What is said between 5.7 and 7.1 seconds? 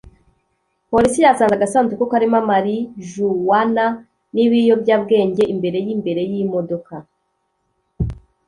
yimbere yimodoka